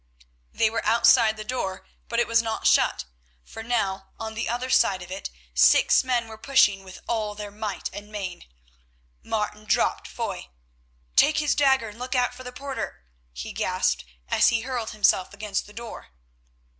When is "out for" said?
12.15-12.43